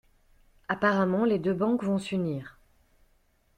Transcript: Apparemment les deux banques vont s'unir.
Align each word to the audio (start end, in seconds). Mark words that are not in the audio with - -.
Apparemment 0.67 1.25
les 1.25 1.37
deux 1.37 1.53
banques 1.53 1.83
vont 1.83 1.99
s'unir. 1.99 2.57